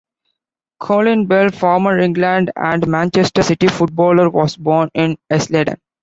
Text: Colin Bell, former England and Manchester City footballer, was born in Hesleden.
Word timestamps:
Colin 0.79 1.27
Bell, 1.27 1.51
former 1.51 1.99
England 1.99 2.49
and 2.55 2.87
Manchester 2.87 3.43
City 3.43 3.67
footballer, 3.67 4.31
was 4.31 4.57
born 4.57 4.89
in 4.95 5.15
Hesleden. 5.31 5.77